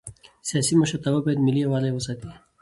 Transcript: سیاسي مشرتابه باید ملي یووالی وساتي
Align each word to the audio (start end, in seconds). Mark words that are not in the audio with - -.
سیاسي 0.49 0.73
مشرتابه 0.81 1.19
باید 1.23 1.43
ملي 1.45 1.59
یووالی 1.63 1.91
وساتي 1.93 2.29